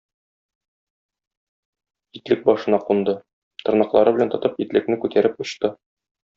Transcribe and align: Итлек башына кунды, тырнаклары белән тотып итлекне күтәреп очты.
Итлек 2.21 2.41
башына 2.49 2.81
кунды, 2.89 3.17
тырнаклары 3.67 4.17
белән 4.17 4.35
тотып 4.35 4.61
итлекне 4.67 5.01
күтәреп 5.05 5.41
очты. 5.47 5.75